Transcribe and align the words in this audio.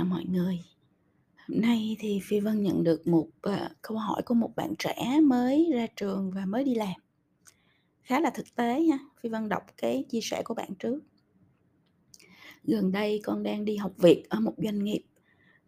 chào 0.00 0.06
mọi 0.06 0.24
người. 0.24 0.60
Hôm 1.48 1.60
nay 1.60 1.96
thì 2.00 2.20
Phi 2.22 2.40
Vân 2.40 2.62
nhận 2.62 2.84
được 2.84 3.06
một, 3.06 3.26
uh, 3.48 3.54
câu 3.82 3.98
hỏi 3.98 4.22
của 4.26 4.34
một 4.34 4.50
bạn 4.56 4.74
trẻ 4.78 5.20
mới 5.22 5.70
ra 5.74 5.86
trường 5.96 6.30
và 6.30 6.46
mới 6.46 6.64
đi 6.64 6.74
làm. 6.74 7.00
Khá 8.02 8.20
là 8.20 8.30
thực 8.30 8.54
tế 8.54 8.82
ha, 8.82 8.98
Phi 9.20 9.28
Vân 9.28 9.48
đọc 9.48 9.62
cái 9.76 10.04
chia 10.08 10.20
sẻ 10.22 10.42
của 10.44 10.54
bạn 10.54 10.74
trước. 10.78 11.00
Gần 12.64 12.92
đây 12.92 13.20
con 13.24 13.42
đang 13.42 13.64
đi 13.64 13.76
học 13.76 13.92
việc 13.96 14.24
ở 14.28 14.40
một 14.40 14.54
doanh 14.56 14.84
nghiệp. 14.84 15.02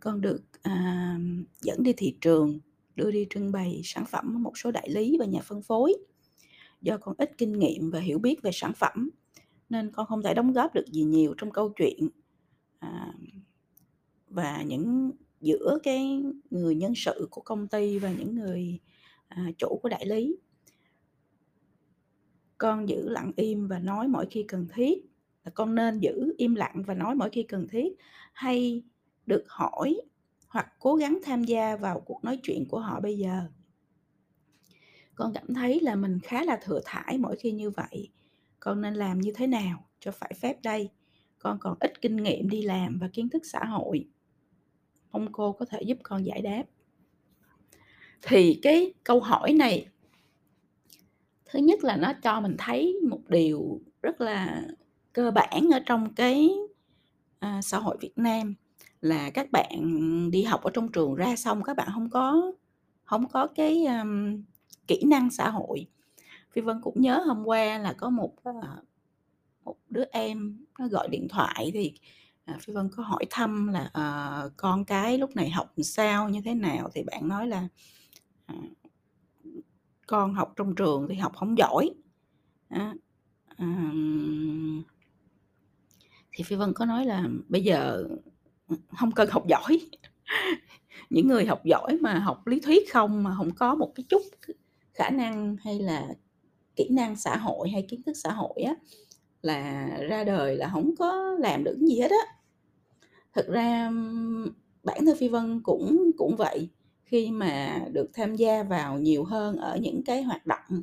Con 0.01 0.21
được, 0.21 0.43
uh, 0.69 1.23
dẫn 1.61 1.83
đi 1.83 1.93
thị 1.96 2.17
trường, 2.21 2.59
đưa 2.96 3.11
đi 3.11 3.27
trưng 3.30 3.53
bày 3.53 3.80
sản 3.85 4.05
phẩm 4.07 4.37
ở 4.37 4.39
một 4.39 4.59
số 4.59 4.71
đại 4.71 4.91
lý 4.91 5.17
và 5.19 5.27
nhà 5.27 5.41
phân 5.45 5.62
phối. 5.62 5.95
Do 6.83 6.97
con 6.97 7.14
ít 7.19 7.39
kinh 7.39 7.59
nghiệm 7.59 7.91
và 7.91 8.01
hiểu 8.01 8.19
biết 8.19 8.42
về 8.42 8.51
sản 8.55 8.73
phẩm 8.77 9.11
nên 9.70 9.91
con 9.92 10.06
không 10.06 10.23
thể 10.23 10.34
đóng 10.34 10.53
góp 10.53 10.75
được 10.75 10.87
gì 10.87 11.03
nhiều 11.03 11.34
trong 11.39 11.51
câu 11.51 11.73
chuyện, 11.77 12.09
à, 12.78 13.14
và 14.32 14.62
những 14.62 15.10
giữa 15.41 15.78
cái 15.82 16.22
người 16.50 16.74
nhân 16.74 16.92
sự 16.96 17.28
của 17.30 17.41
công 17.41 17.68
ty 17.68 17.98
và 17.98 18.12
những 18.12 18.34
người, 18.34 18.80
à, 19.28 19.50
chủ 19.58 19.78
của 19.82 19.88
đại 19.88 20.06
lý. 20.06 20.36
Con 22.58 22.88
giữ 22.88 23.08
lặng 23.08 23.32
im 23.36 23.68
và 23.68 23.78
nói 23.78 24.08
mỗi 24.08 24.27
khi 24.30 24.42
cần 24.48 24.66
thiết, 24.74 24.98
là 25.45 25.50
con 25.55 25.74
nên 25.74 26.00
giữ 26.00 26.34
im 26.38 26.55
lặng 26.55 26.82
và 26.86 26.95
nói 26.95 27.14
mỗi 27.14 27.30
khi 27.30 27.42
cần 27.42 27.68
thiết, 27.68 27.96
hay 28.32 28.82
được 29.27 29.45
hỏi 29.48 30.00
hoặc 30.48 30.72
cố 30.78 30.96
gắng 30.96 31.19
tham 31.24 31.44
gia 31.44 31.77
vào 31.77 32.00
cuộc 32.00 32.24
nói 32.24 32.38
chuyện 32.42 32.64
của 32.69 32.80
họ 32.80 33.00
bây 33.00 33.19
giờ? 33.19 33.41
Con 35.14 35.33
cảm 35.34 35.55
thấy 35.55 35.80
là 35.80 35.96
mình 35.96 36.19
khá 36.22 36.44
là 36.44 36.58
thừa 36.62 36.80
thãi 36.84 37.19
mỗi 37.19 37.36
khi 37.36 37.52
như 37.52 37.70
vậy. 37.70 38.10
Con 38.61 38.80
nên 38.80 38.94
làm 38.94 39.20
như 39.20 39.33
thế 39.34 39.46
nào 39.46 39.89
cho 40.00 40.11
phải 40.11 40.33
phép 40.41 40.62
đây? 40.62 40.91
Con 41.39 41.58
còn 41.61 41.77
ít 41.80 42.00
kinh 42.00 42.17
nghiệm 42.17 42.48
đi 42.48 42.62
làm 42.62 42.98
và 42.98 43.08
kiến 43.12 43.28
thức 43.28 43.42
xã 43.44 43.64
hội 43.64 44.08
ông 45.12 45.32
cô 45.32 45.52
có 45.52 45.64
thể 45.64 45.82
giúp 45.82 45.98
con 46.02 46.27
giải 46.27 46.42
đáp. 46.42 46.62
Thì 48.22 48.58
cái 48.62 48.94
câu 49.05 49.20
hỏi 49.20 49.52
này 49.52 49.86
thứ 51.44 51.58
nhất 51.58 51.84
là 51.84 51.96
nó 51.96 52.12
cho 52.22 52.41
mình 52.41 52.56
thấy 52.58 52.98
một 53.08 53.20
điều 53.28 53.80
rất 54.02 54.20
là 54.20 54.62
cơ 55.12 55.30
bản 55.30 55.68
ở 55.72 55.80
trong 55.86 56.14
cái, 56.14 56.50
à, 57.38 57.62
xã 57.62 57.78
hội 57.78 57.96
Việt 58.00 58.12
Nam 58.16 58.55
là 59.00 59.30
các 59.30 59.52
bạn 59.52 59.80
đi 60.30 60.42
học 60.42 60.62
ở 60.62 60.70
trong 60.74 60.92
trường 60.92 61.14
ra 61.14 61.36
xong 61.36 61.62
các 61.62 61.77
bạn 61.77 61.88
không 61.94 62.10
có 62.10 62.52
không 63.05 63.28
có 63.28 63.46
cái, 63.46 63.84
um, 63.84 64.42
kỹ 64.86 65.02
năng 65.06 65.30
xã 65.30 65.50
hội. 65.50 65.86
Phi 66.52 66.60
Vân 66.62 66.80
cũng 66.80 67.00
nhớ 67.00 67.22
hôm 67.27 67.44
qua 67.44 67.78
là 67.78 67.92
có 67.92 68.10
một, 68.10 68.34
ờ, 68.44 68.52
một 69.64 69.77
đứa 69.88 70.05
em 70.12 70.66
nó 70.78 70.88
gọi 70.88 71.08
điện 71.08 71.28
thoại 71.28 71.70
thì, 71.74 71.92
à, 72.45 72.59
Phi 72.61 72.73
Vân 72.73 72.89
có 72.97 73.03
hỏi 73.03 73.25
thăm 73.31 73.69
là, 73.69 73.91
ờ, 73.93 74.51
con 74.57 74.85
cái 74.85 75.19
lúc 75.19 75.37
này 75.37 75.51
học 75.51 75.75
sao, 75.83 76.29
như 76.29 76.41
thế 76.45 76.55
nào 76.55 76.91
thì 76.95 77.03
bạn 77.03 77.29
nói 77.29 77.47
là, 77.47 77.69
à, 78.47 78.55
con 80.07 80.35
học 80.35 80.53
trong 80.57 80.75
trường 80.75 81.07
thì 81.09 81.15
học 81.15 81.33
không 81.37 81.59
giỏi. 81.59 81.91
Á, 82.69 82.95
thì 86.33 86.45
Phi 86.45 86.57
Vân 86.57 86.73
có 86.75 86.85
nói 86.85 87.07
là 87.07 87.25
bây 87.48 87.65
giờ, 87.65 88.05
không 88.98 89.13
cần 89.13 89.29
học 89.31 89.47
giỏi. 89.48 89.81
Những 91.11 91.29
người 91.29 91.47
học 91.47 91.61
giỏi 91.65 91.98
mà 92.01 92.19
học 92.19 92.47
lý 92.47 92.61
thuyết 92.61 92.93
không 92.93 93.23
mà 93.23 93.35
không 93.37 93.55
có 93.55 93.75
một 93.75 93.93
cái 93.95 94.05
chút 94.09 94.23
khả 94.95 95.11
năng 95.11 95.57
hay 95.65 95.79
là 95.79 96.09
kỹ 96.77 96.89
năng 96.91 97.17
xã 97.17 97.37
hội 97.37 97.70
hay 97.70 97.87
kiến 97.89 98.03
thức 98.03 98.13
xã 98.25 98.33
hội 98.33 98.63
á, 98.63 98.75
là 99.43 99.89
ra 100.09 100.25
đời 100.25 100.57
là 100.57 100.71
không 100.73 100.97
có 100.97 101.37
làm 101.39 101.65
được 101.65 101.79
gì 101.79 102.01
hết 102.01 102.11
á. 102.11 102.37
Thực 103.33 103.48
ra, 103.48 103.91
bản 104.83 105.07
thân 105.07 105.17
Phi 105.19 105.29
Vân 105.29 105.61
cũng 105.63 106.11
cũng 106.19 106.36
vậy, 106.36 106.69
khi 107.05 107.30
mà 107.30 107.85
được 107.92 108.11
tham 108.14 108.35
gia 108.35 108.63
vào 108.63 108.98
nhiều 108.98 109.25
hơn 109.25 109.57
ở 109.57 109.77
những 109.77 110.02
cái 110.05 110.23
hoạt 110.23 110.47
động, 110.47 110.81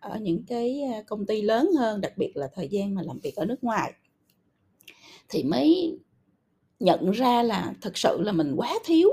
ở 0.00 0.18
những 0.20 0.44
cái, 0.46 0.82
công 1.06 1.26
ty 1.26 1.42
lớn 1.42 1.70
hơn, 1.78 2.00
đặc 2.00 2.12
biệt 2.16 2.32
là 2.36 2.48
thời 2.54 2.68
gian 2.68 2.94
mà 2.94 3.02
làm 3.02 3.18
việc 3.18 3.36
ở 3.36 3.44
nước 3.44 3.64
ngoài. 3.64 3.92
Thì 5.28 5.42
mới 5.42 5.98
nhận 6.80 7.10
ra 7.10 7.42
là 7.42 7.74
thực 7.80 7.98
sự 7.98 8.20
là 8.20 8.32
mình 8.32 8.54
quá 8.56 8.78
thiếu 8.84 9.08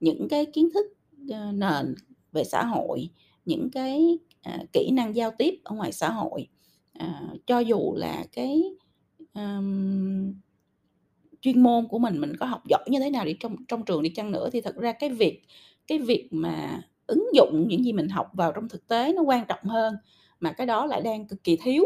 những 0.00 0.28
cái 0.28 0.46
kiến 0.46 0.68
thức, 0.74 0.86
ờ, 1.30 1.52
nền 1.52 1.94
về 2.32 2.44
xã 2.44 2.64
hội, 2.64 3.10
những 3.44 3.70
cái, 3.70 4.18
à, 4.42 4.64
kỹ 4.72 4.90
năng 4.92 5.16
giao 5.16 5.30
tiếp 5.38 5.54
ở 5.64 5.74
ngoài 5.74 5.92
xã 5.92 6.10
hội. 6.10 6.48
À, 7.02 7.22
cho 7.46 7.58
dù 7.58 7.94
là 7.96 8.24
cái, 8.32 8.62
um, 9.34 10.34
chuyên 11.40 11.62
môn 11.62 11.88
của 11.88 11.98
mình, 11.98 12.20
mình 12.20 12.36
có 12.40 12.46
học 12.46 12.62
giỏi 12.70 12.84
như 12.90 12.98
thế 13.00 13.10
nào 13.10 13.24
đi 13.24 13.36
trong 13.40 13.56
trong 13.68 13.84
trường 13.84 14.02
đi 14.02 14.10
chăng 14.10 14.32
nữa 14.32 14.50
thì 14.52 14.60
thật 14.60 14.76
ra 14.76 14.92
cái 14.92 15.10
việc 15.10 15.42
cái 15.86 15.98
việc 15.98 16.28
mà 16.30 16.82
ứng 17.06 17.26
dụng 17.34 17.64
những 17.68 17.84
gì 17.84 17.92
mình 17.92 18.08
học 18.08 18.26
vào 18.32 18.52
trong 18.52 18.68
thực 18.68 18.88
tế 18.88 19.12
nó 19.12 19.22
quan 19.22 19.44
trọng 19.48 19.64
hơn, 19.64 19.94
mà 20.40 20.52
cái 20.52 20.66
đó 20.66 20.86
lại 20.86 21.00
đang 21.02 21.26
cực 21.28 21.44
kỳ 21.44 21.56
thiếu. 21.62 21.84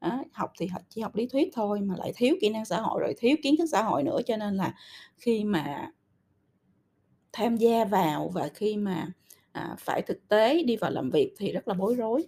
À, 0.00 0.24
học 0.32 0.52
thì 0.58 0.68
chỉ 0.88 1.00
học 1.00 1.16
lý 1.16 1.26
thuyết 1.26 1.50
thôi 1.54 1.80
mà 1.80 1.94
lại 1.98 2.12
thiếu 2.16 2.36
kỹ 2.40 2.48
năng 2.48 2.64
xã 2.64 2.80
hội, 2.80 3.00
rồi 3.00 3.14
thiếu 3.18 3.36
kiến 3.42 3.56
thức 3.58 3.66
xã 3.72 3.82
hội 3.82 4.02
nữa, 4.02 4.20
cho 4.26 4.36
nên 4.36 4.54
là 4.56 4.74
khi 5.18 5.44
mà 5.44 5.90
tham 7.32 7.56
gia 7.56 7.84
vào 7.84 8.28
và 8.34 8.48
khi 8.54 8.76
mà, 8.76 9.08
à, 9.52 9.76
phải 9.78 10.02
thực 10.02 10.28
tế 10.28 10.62
đi 10.62 10.76
vào 10.76 10.90
làm 10.90 11.10
việc 11.10 11.34
thì 11.38 11.52
rất 11.52 11.68
là 11.68 11.74
bối 11.74 11.94
rối. 11.94 12.24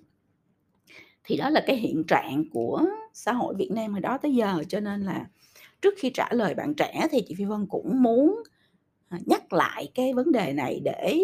Thì 1.25 1.37
đó 1.37 1.51
là 1.51 1.63
cái 1.67 1.77
hiện 1.77 2.05
trạng 2.09 2.45
của 2.51 2.87
xã 3.13 3.33
hội 3.33 3.55
Việt 3.59 3.71
Nam 3.71 3.93
hồi 3.93 4.01
đó 4.01 4.19
tới 4.19 4.35
giờ, 4.35 4.63
cho 4.69 4.81
nên 4.81 5.03
là 5.03 5.27
trước 5.83 5.95
khi 5.99 6.11
trả 6.15 6.29
lời 6.33 6.55
bạn 6.55 6.75
trẻ 6.75 7.07
thì 7.11 7.23
chị 7.29 7.35
Phi 7.39 7.45
Vân 7.45 7.67
cũng 7.67 8.03
muốn, 8.03 8.43
à, 9.09 9.19
nhắc 9.27 9.53
lại 9.53 9.91
cái 9.95 10.13
vấn 10.15 10.33
đề 10.33 10.53
này 10.53 10.81
để 10.85 11.21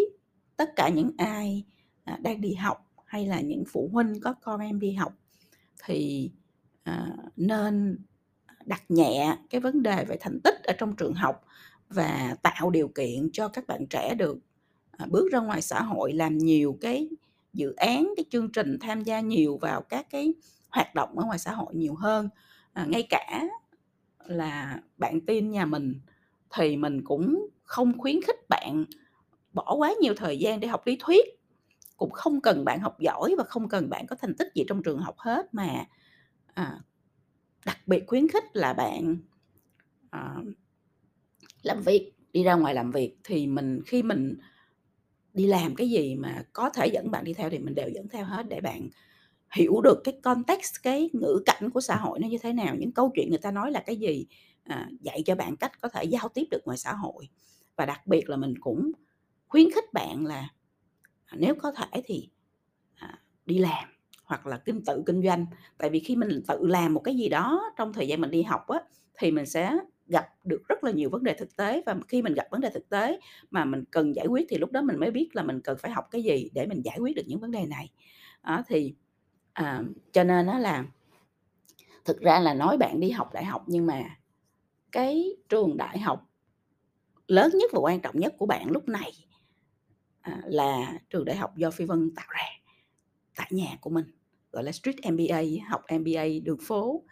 tất 0.57 0.69
cả 0.75 0.89
những 0.89 1.11
ai, 1.17 1.63
à, 2.03 2.19
đang 2.23 2.41
đi 2.41 2.53
học 2.53 2.87
hay 3.05 3.25
là 3.27 3.41
những 3.41 3.63
phụ 3.71 3.89
huynh 3.93 4.19
có 4.21 4.33
con 4.33 4.59
em 4.59 4.79
đi 4.79 4.91
học 4.93 5.13
thì, 5.85 6.31
à, 6.83 7.07
nên 7.37 7.97
đặt 8.65 8.83
nhẹ 8.89 9.37
cái 9.49 9.61
vấn 9.61 9.83
đề 9.83 10.05
về 10.05 10.17
thành 10.19 10.39
tích 10.43 10.63
ở 10.63 10.73
trong 10.77 10.95
trường 10.95 11.13
học 11.13 11.45
và 11.89 12.35
tạo 12.43 12.69
điều 12.69 12.87
kiện 12.87 13.29
cho 13.33 13.47
các 13.47 13.67
bạn 13.67 13.85
trẻ 13.89 14.15
được, 14.15 14.37
bước 15.09 15.31
ra 15.31 15.39
ngoài 15.39 15.61
xã 15.61 15.81
hội 15.81 16.13
làm 16.13 16.37
nhiều 16.37 16.77
cái 16.81 17.09
dự 17.53 17.73
án, 17.73 18.13
cái 18.17 18.25
chương 18.29 18.51
trình, 18.51 18.77
tham 18.81 19.01
gia 19.01 19.19
nhiều 19.19 19.57
vào 19.57 19.81
các 19.81 20.07
cái 20.09 20.33
hoạt 20.69 20.95
động 20.95 21.19
ở 21.19 21.25
ngoài 21.25 21.39
xã 21.39 21.51
hội 21.51 21.75
nhiều 21.75 21.95
hơn. 21.95 22.29
À, 22.73 22.85
ngay 22.89 23.07
cả 23.09 23.43
là 24.25 24.81
bạn 24.97 25.21
tin 25.21 25.51
nhà 25.51 25.65
mình 25.65 25.99
thì 26.55 26.77
mình 26.77 27.01
cũng 27.03 27.47
không 27.63 27.97
khuyến 27.97 28.21
khích 28.21 28.49
bạn 28.49 28.85
bỏ 29.53 29.75
quá 29.75 29.93
nhiều 30.01 30.13
thời 30.17 30.39
gian 30.39 30.59
để 30.59 30.67
học 30.67 30.87
lý 30.87 30.97
thuyết, 30.99 31.25
cũng 31.97 32.11
không 32.11 32.41
cần 32.41 32.65
bạn 32.65 32.79
học 32.79 32.99
giỏi 32.99 33.35
và 33.37 33.43
không 33.43 33.69
cần 33.69 33.89
bạn 33.89 34.07
có 34.07 34.15
thành 34.15 34.35
tích 34.35 34.47
gì 34.55 34.63
trong 34.67 34.83
trường 34.83 34.99
học 34.99 35.15
hết, 35.17 35.53
mà, 35.53 35.85
à, 36.53 36.79
đặc 37.65 37.77
biệt 37.87 38.03
khuyến 38.07 38.27
khích 38.27 38.43
là 38.53 38.73
bạn, 38.73 39.17
à, 40.09 40.35
làm 41.63 41.81
việc, 41.81 42.13
đi 42.33 42.43
ra 42.43 42.53
ngoài 42.55 42.73
làm 42.73 42.91
việc 42.91 43.15
thì 43.23 43.47
mình 43.47 43.81
khi 43.85 44.03
mình 44.03 44.37
đi 45.33 45.47
làm 45.47 45.75
cái 45.75 45.89
gì 45.89 46.15
mà 46.15 46.43
có 46.53 46.69
thể 46.69 46.87
dẫn 46.87 47.11
bạn 47.11 47.23
đi 47.23 47.33
theo 47.33 47.49
thì 47.49 47.59
mình 47.59 47.75
đều 47.75 47.89
dẫn 47.89 48.07
theo 48.09 48.25
hết 48.25 48.49
để 48.49 48.61
bạn 48.61 48.89
hiểu 49.55 49.81
được 49.81 50.01
cái 50.03 50.19
context, 50.23 50.73
cái 50.83 51.09
ngữ 51.13 51.43
cảnh 51.45 51.69
của 51.69 51.81
xã 51.81 51.95
hội 51.95 52.19
nó 52.19 52.27
như 52.27 52.37
thế 52.41 52.53
nào, 52.53 52.75
những 52.75 52.91
câu 52.91 53.11
chuyện 53.15 53.29
người 53.29 53.39
ta 53.39 53.51
nói 53.51 53.71
là 53.71 53.83
cái 53.85 53.95
gì, 53.95 54.27
à, 54.63 54.89
dạy 55.01 55.23
cho 55.25 55.35
bạn 55.35 55.55
cách 55.57 55.81
có 55.81 55.89
thể 55.89 56.03
giao 56.03 56.29
tiếp 56.29 56.45
được 56.51 56.61
ngoài 56.65 56.77
xã 56.77 56.93
hội. 56.93 57.29
Và 57.75 57.85
đặc 57.85 58.07
biệt 58.07 58.29
là 58.29 58.37
mình 58.37 58.53
cũng 58.61 58.91
khuyến 59.47 59.71
khích 59.71 59.93
bạn 59.93 60.25
là, 60.25 60.49
à, 61.25 61.35
nếu 61.39 61.55
có 61.55 61.71
thể 61.71 62.01
thì, 62.05 62.29
à, 62.95 63.19
đi 63.45 63.57
làm 63.59 63.89
hoặc 64.25 64.47
là 64.47 64.57
kinh 64.57 64.85
tự 64.85 65.03
kinh 65.05 65.23
doanh. 65.23 65.45
Tại 65.77 65.89
vì 65.89 65.99
khi 65.99 66.15
mình 66.15 66.43
tự 66.47 66.67
làm 66.67 66.93
một 66.93 67.01
cái 67.03 67.15
gì 67.17 67.29
đó 67.29 67.73
trong 67.77 67.93
thời 67.93 68.07
gian 68.07 68.21
mình 68.21 68.31
đi 68.31 68.43
học 68.43 68.67
á, 68.67 68.79
thì 69.19 69.31
mình 69.31 69.45
sẽ 69.45 69.77
gặp 70.11 70.29
được 70.43 70.61
rất 70.67 70.83
là 70.83 70.91
nhiều 70.91 71.09
vấn 71.09 71.23
đề 71.23 71.33
thực 71.33 71.55
tế 71.55 71.81
và 71.85 71.95
khi 72.07 72.21
mình 72.21 72.33
gặp 72.33 72.47
vấn 72.51 72.61
đề 72.61 72.69
thực 72.69 72.89
tế 72.89 73.19
mà 73.51 73.65
mình 73.65 73.83
cần 73.91 74.15
giải 74.15 74.27
quyết 74.27 74.45
thì 74.49 74.57
lúc 74.57 74.71
đó 74.71 74.81
mình 74.81 74.99
mới 74.99 75.11
biết 75.11 75.29
là 75.33 75.43
mình 75.43 75.61
cần 75.61 75.77
phải 75.77 75.91
học 75.91 76.07
cái 76.11 76.23
gì 76.23 76.49
để 76.53 76.67
mình 76.67 76.81
giải 76.85 76.97
quyết 76.99 77.15
được 77.15 77.23
những 77.27 77.39
vấn 77.39 77.51
đề 77.51 77.65
này. 77.65 77.89
Đó, 78.43 78.63
thì, 78.67 78.95
à, 79.53 79.83
cho 80.11 80.23
nên 80.23 80.45
nó 80.45 80.59
là 80.59 80.85
thực 82.05 82.19
ra 82.19 82.39
là 82.39 82.53
nói 82.53 82.77
bạn 82.77 82.99
đi 82.99 83.09
học 83.09 83.33
đại 83.33 83.45
học 83.45 83.63
nhưng 83.67 83.85
mà 83.85 84.03
cái 84.91 85.35
trường 85.49 85.77
đại 85.77 85.99
học 85.99 86.29
lớn 87.27 87.51
nhất 87.53 87.71
và 87.73 87.79
quan 87.79 87.99
trọng 87.99 88.19
nhất 88.19 88.33
của 88.37 88.45
bạn 88.45 88.71
lúc 88.71 88.89
này, 88.89 89.11
à, 90.21 90.41
là 90.45 90.93
trường 91.09 91.25
đại 91.25 91.35
học 91.35 91.57
do 91.57 91.71
Phi 91.71 91.85
Vân 91.85 92.11
tạo 92.15 92.27
ra 92.29 92.45
tại 93.35 93.47
nhà 93.51 93.77
của 93.81 93.89
mình, 93.89 94.05
gọi 94.51 94.63
là 94.63 94.71
Street 94.71 94.95
MBA, 95.11 95.41
học 95.69 95.81
MBA 95.99 96.23
đường 96.43 96.59
phố, 96.61 97.03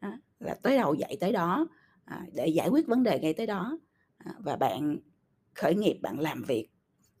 á, 0.00 0.18
là 0.38 0.54
tới 0.62 0.76
đâu 0.76 0.94
dạy 0.94 1.16
tới 1.20 1.32
đó, 1.32 1.66
à, 2.08 2.26
để 2.32 2.46
giải 2.46 2.68
quyết 2.68 2.86
vấn 2.86 3.02
đề 3.02 3.18
ngay 3.18 3.32
tới 3.32 3.46
đó. 3.46 3.78
À, 4.18 4.32
và 4.38 4.56
bạn 4.56 4.98
khởi 5.54 5.74
nghiệp, 5.74 5.98
bạn 6.02 6.20
làm 6.20 6.42
việc, 6.42 6.68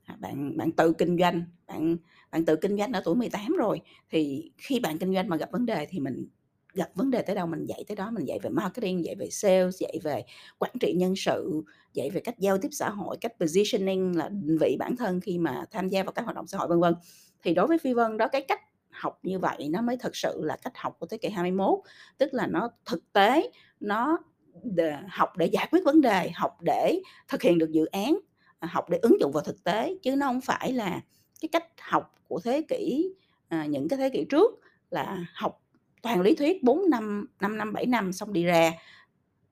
à, 0.04 0.16
bạn 0.20 0.56
bạn 0.56 0.72
tự 0.72 0.92
kinh 0.92 1.18
doanh, 1.18 1.44
bạn 1.66 1.96
bạn 2.30 2.44
tự 2.44 2.56
kinh 2.56 2.76
doanh 2.78 2.92
ở 2.92 3.02
tuổi 3.04 3.14
18 3.14 3.52
rồi, 3.58 3.80
thì 4.10 4.52
khi 4.58 4.80
bạn 4.80 4.98
kinh 4.98 5.14
doanh 5.14 5.28
mà 5.28 5.36
gặp 5.36 5.52
vấn 5.52 5.66
đề 5.66 5.86
thì 5.90 6.00
mình 6.00 6.28
gặp 6.74 6.90
vấn 6.94 7.10
đề 7.10 7.22
tới 7.22 7.36
đâu 7.36 7.46
mình 7.46 7.64
dạy 7.64 7.84
tới 7.88 7.96
đó, 7.96 8.10
mình 8.10 8.24
dạy 8.24 8.38
về 8.42 8.50
marketing, 8.50 9.04
dạy 9.04 9.14
về 9.14 9.30
sales, 9.30 9.76
dạy 9.80 9.98
về 10.02 10.24
quản 10.58 10.72
trị 10.80 10.92
nhân 10.96 11.16
sự, 11.16 11.62
dạy 11.94 12.10
về 12.10 12.20
cách 12.20 12.38
giao 12.38 12.58
tiếp 12.58 12.68
xã 12.72 12.90
hội, 12.90 13.16
cách 13.20 13.32
positioning 13.40 14.16
là 14.16 14.28
định 14.28 14.58
vị 14.60 14.76
bản 14.78 14.96
thân 14.96 15.20
khi 15.20 15.38
mà 15.38 15.64
tham 15.70 15.88
gia 15.88 16.02
vào 16.02 16.12
các 16.12 16.24
hoạt 16.24 16.36
động 16.36 16.46
xã 16.46 16.58
hội, 16.58 16.68
vân 16.68 16.80
vân. 16.80 16.94
Thì 17.42 17.54
đối 17.54 17.66
với 17.66 17.78
Phi 17.78 17.92
Vân 17.92 18.16
đó, 18.16 18.28
cái 18.28 18.44
cách 18.48 18.60
học 18.90 19.18
như 19.22 19.38
vậy 19.38 19.68
nó 19.70 19.82
mới 19.82 19.96
thực 19.96 20.16
sự 20.16 20.40
là 20.44 20.56
cách 20.56 20.72
học 20.76 20.96
của 21.00 21.06
thế 21.06 21.18
kỷ 21.18 21.28
21, 21.28 21.78
tức 22.18 22.34
là 22.34 22.46
nó 22.46 22.70
thực 22.86 23.12
tế, 23.12 23.50
nó 23.80 24.18
để, 24.62 24.96
học 25.08 25.36
để 25.36 25.46
giải 25.46 25.68
quyết 25.70 25.80
vấn 25.84 26.00
đề, 26.00 26.30
học 26.34 26.62
để 26.62 27.00
thực 27.28 27.42
hiện 27.42 27.58
được 27.58 27.70
dự 27.72 27.86
án, 27.86 28.18
à, 28.58 28.68
học 28.72 28.90
để 28.90 28.98
ứng 29.02 29.20
dụng 29.20 29.32
vào 29.32 29.44
thực 29.44 29.64
tế, 29.64 29.94
chứ 30.02 30.16
nó 30.16 30.26
không 30.26 30.40
phải 30.40 30.72
là 30.72 31.00
cái 31.40 31.48
cách 31.52 31.64
học 31.80 32.14
của 32.28 32.40
thế 32.44 32.62
kỷ 32.68 33.12
à, 33.48 33.66
những 33.66 33.88
cái 33.88 33.98
thế 33.98 34.10
kỷ 34.10 34.24
trước 34.24 34.60
là 34.90 35.26
học 35.34 35.62
toàn 36.02 36.20
lý 36.20 36.34
thuyết 36.34 36.62
4 36.62 36.90
năm, 36.90 37.26
5 37.40 37.58
năm, 37.58 37.72
7 37.72 37.86
năm 37.86 38.12
xong 38.12 38.32
đi 38.32 38.44
ra, 38.44 38.72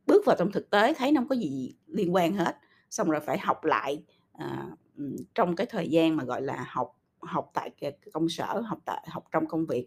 bước 0.07 0.27
vào 0.27 0.37
trong 0.39 0.53
thực 0.53 0.71
tế 0.71 0.95
thấy 0.95 1.13
nó 1.13 1.21
không 1.21 1.29
có 1.29 1.37
gì 1.37 1.75
liên 1.87 2.15
quan 2.15 2.35
hết, 2.35 2.57
xong 2.91 3.11
rồi 3.11 3.21
phải 3.21 3.39
học 3.39 3.65
lại, 3.65 4.03
à, 4.33 4.67
trong 5.35 5.57
cái 5.57 5.67
thời 5.71 5.91
gian 5.91 6.17
mà, 6.17 6.25
gọi 6.25 6.43
là, 6.43 6.67
học 6.69 6.93
học 7.21 7.51
tại 7.55 7.71
công 8.13 8.29
sở, 8.29 8.61
học 8.61 8.79
tại 8.85 9.07
học 9.09 9.25
trong 9.33 9.47
công 9.47 9.67
việc, 9.67 9.87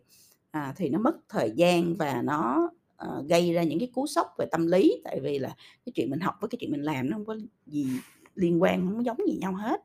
à, 0.52 0.74
thì 0.76 0.90
nó 0.90 1.00
mất 1.00 1.16
thời 1.30 1.52
gian 1.52 1.96
và 1.96 2.22
nó, 2.22 2.70
Ờ, 3.00 3.24
gây 3.30 3.54
ra 3.54 3.64
những 3.64 3.80
cái 3.80 3.90
cú 3.94 4.08
sốc 4.08 4.28
về 4.38 4.46
tâm 4.52 4.68
lý. 4.68 5.02
Tại 5.04 5.20
vì 5.20 5.40
là 5.40 5.50
cái 5.86 5.94
chuyện 5.96 6.10
mình 6.10 6.20
học 6.20 6.36
với 6.42 6.50
cái 6.50 6.58
chuyện 6.62 6.72
mình 6.72 6.82
làm 6.84 7.10
nó 7.10 7.18
không 7.18 7.26
có 7.26 7.38
gì 7.66 7.88
liên 8.36 8.62
quan, 8.62 8.86
không 8.88 8.98
có 8.98 9.04
giống 9.04 9.18
gì 9.28 9.38
nhau 9.42 9.54
hết. 9.54 9.82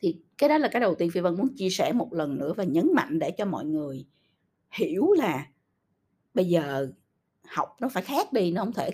Thì 0.00 0.16
cái 0.38 0.48
đó 0.48 0.58
là 0.58 0.68
cái 0.68 0.80
đầu 0.80 0.94
tiên 0.94 1.10
Phi 1.10 1.20
Vân 1.20 1.36
muốn 1.36 1.48
chia 1.56 1.70
sẻ 1.70 1.92
một 1.92 2.12
lần 2.12 2.38
nữa 2.38 2.52
và 2.56 2.64
nhấn 2.64 2.88
mạnh 2.94 3.18
để 3.18 3.30
cho 3.30 3.44
mọi 3.44 3.64
người 3.64 4.06
hiểu 4.72 5.12
là 5.12 5.46
bây 6.34 6.44
giờ 6.46 6.92
học 7.48 7.76
nó 7.80 7.88
phải 7.88 8.02
khác 8.02 8.32
đi, 8.32 8.52
nó 8.52 8.64
không 8.64 8.72
thể, 8.72 8.90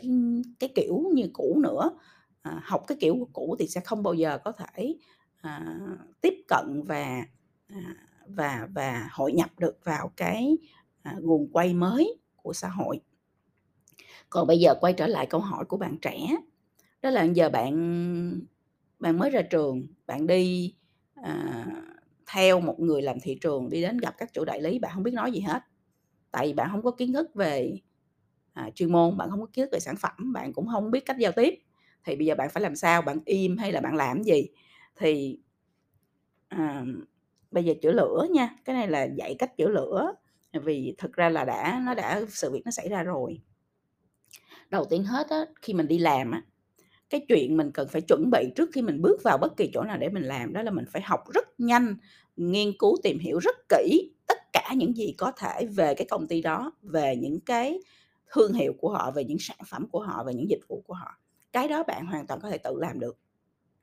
cái 0.61 0.70
kiểu 0.75 1.05
như 1.14 1.31
cũ 1.32 1.61
nữa. 1.62 1.91
À, 2.43 2.61
học 2.64 2.85
cái 2.87 2.99
kiểu 3.00 3.29
cũ 3.32 3.56
thì 3.58 3.69
sẽ 3.69 3.81
không 3.81 4.02
bao 4.02 4.14
giờ 4.14 4.38
có 4.44 4.52
thể, 4.52 4.96
à, 5.43 5.79
tiếp 6.20 6.35
cận 6.49 6.82
và, 6.87 7.23
à, 7.69 7.96
và 8.29 8.69
và 8.75 9.08
hội 9.12 9.32
nhập 9.32 9.50
được 9.58 9.79
vào 9.85 10.12
cái, 10.17 10.58
à, 11.02 11.17
nguồn 11.23 11.49
quay 11.52 11.75
mới 11.75 12.19
của 12.44 12.55
xã 12.55 12.69
hội. 12.70 13.00
Còn 14.31 14.46
bây 14.46 14.58
giờ 14.58 14.75
quay 14.81 14.93
trở 14.93 15.06
lại 15.06 15.26
câu 15.26 15.41
hỏi 15.41 15.64
của 15.64 15.76
bạn 15.76 15.96
trẻ, 16.02 16.37
đó 17.02 17.11
là 17.11 17.25
giờ 17.25 17.50
bạn 17.50 17.75
bạn 18.99 19.19
mới 19.19 19.31
ra 19.31 19.43
trường, 19.43 19.87
bạn 20.06 20.26
đi, 20.26 20.75
à, 21.14 21.67
theo 22.32 22.61
một 22.61 22.81
người 22.81 23.02
làm 23.02 23.20
thị 23.20 23.38
trường 23.41 23.69
đi 23.70 23.82
đến 23.82 23.99
gặp 23.99 24.14
các 24.19 24.32
chủ 24.32 24.44
đại 24.44 24.62
lý, 24.62 24.79
bạn 24.79 24.91
không 24.94 25.02
biết 25.02 25.14
nói 25.14 25.32
gì 25.32 25.41
hết. 25.41 25.62
Tại 26.32 26.46
vì 26.46 26.52
bạn 26.55 26.69
không 26.73 26.82
có 26.82 26.91
kiến 26.91 27.12
thức 27.12 27.31
về, 27.35 27.79
à, 28.55 28.70
chuyên 28.75 28.93
môn, 28.93 29.17
bạn 29.19 29.31
không 29.31 29.41
có 29.41 29.46
kiến 29.55 29.64
thức 29.67 29.70
về 29.73 29.81
sản 29.81 29.96
phẩm, 29.96 30.35
bạn 30.35 30.52
cũng 30.52 30.69
không 30.73 30.91
biết 30.91 31.06
cách 31.06 31.19
giao 31.19 31.32
tiếp. 31.32 31.55
Thì 32.05 32.17
bây 32.17 32.26
giờ 32.26 32.35
bạn 32.35 32.50
phải 32.50 32.62
làm 32.62 32.76
sao? 32.76 33.02
Bạn 33.02 33.19
im 33.26 33.56
hay 33.58 33.73
là 33.73 33.81
bạn 33.81 33.96
làm 33.96 34.23
gì? 34.25 34.49
Thì, 34.96 35.38
à, 36.49 36.85
bây 37.50 37.64
giờ 37.64 37.75
chữa 37.82 37.93
lửa 37.93 38.26
nha, 38.32 38.50
cái 38.64 38.76
này 38.76 38.88
là 38.88 39.05
dạy 39.05 39.37
cách 39.38 39.56
chữa 39.56 39.69
lửa, 39.69 40.14
vì 40.61 40.95
thực 40.99 41.12
ra 41.12 41.29
là 41.29 41.45
đã 41.45 41.83
nó 41.87 41.95
đã 41.95 42.23
sự 42.29 42.51
việc 42.53 42.62
nó 42.65 42.71
xảy 42.71 42.89
ra 42.89 43.03
rồi. 43.03 43.41
Đầu 44.71 44.85
tiên 44.85 45.05
hết 45.05 45.29
á, 45.31 45.47
khi 45.62 45.75
mình 45.75 45.89
đi 45.89 45.99
làm 45.99 46.31
á, 46.31 46.43
cái 47.11 47.27
chuyện 47.29 47.56
mình 47.56 47.71
cần 47.75 47.89
phải 47.89 48.01
chuẩn 48.01 48.31
bị 48.33 48.53
trước 48.56 48.71
khi 48.73 48.83
mình 48.83 49.03
bước 49.03 49.23
vào 49.25 49.39
bất 49.39 49.56
kỳ 49.56 49.71
chỗ 49.75 49.83
nào 49.83 49.99
để 49.99 50.09
mình 50.09 50.23
làm 50.23 50.53
đó 50.53 50.62
là 50.62 50.71
mình 50.71 50.85
phải 50.93 51.03
học 51.03 51.21
rất 51.35 51.61
nhanh, 51.61 51.97
nghiên 52.37 52.73
cứu 52.79 52.97
tìm 53.03 53.19
hiểu 53.19 53.39
rất 53.39 53.56
kỹ 53.69 54.12
tất 54.27 54.39
cả 54.53 54.71
những 54.77 54.97
gì 54.97 55.15
có 55.19 55.33
thể 55.33 55.67
về 55.67 55.95
cái 55.95 56.06
công 56.11 56.29
ty 56.29 56.43
đó, 56.43 56.73
về 56.83 57.17
những 57.17 57.41
cái 57.41 57.81
thương 58.33 58.53
hiệu 58.53 58.73
của 58.79 58.91
họ, 58.91 59.11
về 59.11 59.25
những 59.25 59.39
sản 59.41 59.59
phẩm 59.67 59.89
của 59.93 60.01
họ, 60.01 60.25
về 60.25 60.35
những 60.35 60.51
dịch 60.51 60.61
vụ 60.69 60.83
của 60.87 60.95
họ. 60.95 61.21
Cái 61.53 61.69
đó 61.69 61.83
bạn 61.83 62.06
hoàn 62.06 62.27
toàn 62.27 62.41
có 62.41 62.51
thể 62.51 62.59
tự 62.59 62.79
làm 62.81 63.01
được, 63.01 63.19